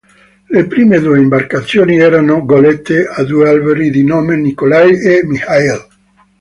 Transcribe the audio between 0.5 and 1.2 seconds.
prime due